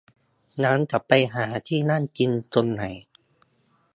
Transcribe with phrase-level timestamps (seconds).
[0.63, 2.83] งั้นจะไปหาที่นั่งกินตรงไหน